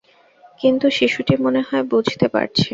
কিন্তু 0.61 0.87
শিশুটি 0.89 1.33
মনে 1.37 1.61
হয় 1.67 1.83
বুঝতে 1.91 2.25
পারছে। 2.27 2.65